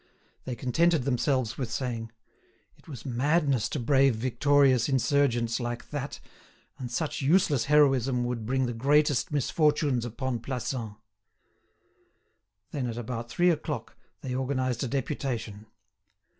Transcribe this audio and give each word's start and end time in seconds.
They 0.45 0.55
contented 0.55 1.03
themselves 1.03 1.59
with 1.59 1.69
saying 1.71 2.11
"It 2.75 2.87
was 2.87 3.05
madness 3.05 3.69
to 3.69 3.79
brave 3.79 4.15
victorious 4.15 4.89
insurgents 4.89 5.59
like 5.59 5.91
that, 5.91 6.19
and 6.79 6.89
such 6.89 7.21
useless 7.21 7.65
heroism 7.65 8.23
would 8.23 8.43
bring 8.43 8.65
the 8.65 8.73
greatest 8.73 9.31
misfortunes 9.31 10.03
upon 10.03 10.39
Plassans." 10.39 10.95
Then, 12.71 12.87
at 12.87 12.97
about 12.97 13.29
three 13.29 13.51
o'clock, 13.51 13.95
they 14.21 14.33
organised 14.33 14.81
a 14.81 14.87
deputation. 14.87 15.67